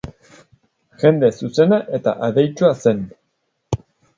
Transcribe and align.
Jende 1.03 1.29
zuzena 1.41 1.79
eta 1.99 2.15
adeitsua 2.29 2.73
zen. 2.85 3.07